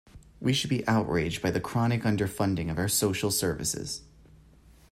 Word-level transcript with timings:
We 0.39 0.51
should 0.53 0.71
be 0.71 0.83
outraged 0.87 1.43
by 1.43 1.51
the 1.51 1.61
chronic 1.61 2.01
underfunding 2.01 2.71
of 2.71 2.79
our 2.79 2.87
social 2.87 3.29
services. 3.29 4.01